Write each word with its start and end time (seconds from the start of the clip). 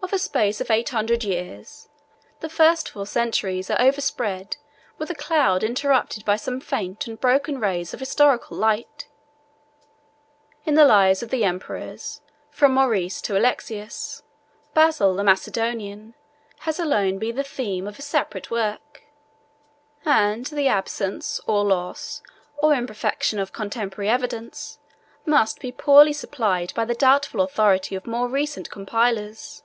Of 0.00 0.12
a 0.14 0.18
space 0.18 0.58
of 0.62 0.70
eight 0.70 0.88
hundred 0.88 1.22
years, 1.22 1.90
the 2.40 2.48
four 2.48 2.74
first 2.74 2.94
centuries 3.12 3.68
are 3.70 3.78
overspread 3.78 4.56
with 4.96 5.10
a 5.10 5.14
cloud 5.14 5.62
interrupted 5.62 6.24
by 6.24 6.36
some 6.36 6.60
faint 6.60 7.06
and 7.06 7.20
broken 7.20 7.60
rays 7.60 7.92
of 7.92 8.00
historic 8.00 8.50
light: 8.50 9.06
in 10.64 10.76
the 10.76 10.86
lives 10.86 11.22
of 11.22 11.28
the 11.28 11.44
emperors, 11.44 12.22
from 12.50 12.72
Maurice 12.72 13.20
to 13.20 13.36
Alexius, 13.36 14.22
Basil 14.72 15.14
the 15.14 15.22
Macedonian 15.24 16.14
has 16.60 16.78
alone 16.80 17.18
been 17.18 17.36
the 17.36 17.42
theme 17.44 17.86
of 17.86 17.98
a 17.98 18.02
separate 18.02 18.50
work; 18.50 19.02
and 20.06 20.46
the 20.46 20.68
absence, 20.68 21.38
or 21.46 21.64
loss, 21.66 22.22
or 22.56 22.72
imperfection 22.72 23.38
of 23.38 23.52
contemporary 23.52 24.08
evidence, 24.08 24.78
must 25.26 25.60
be 25.60 25.70
poorly 25.70 26.14
supplied 26.14 26.72
by 26.74 26.86
the 26.86 26.94
doubtful 26.94 27.42
authority 27.42 27.94
of 27.94 28.06
more 28.06 28.26
recent 28.28 28.70
compilers. 28.70 29.64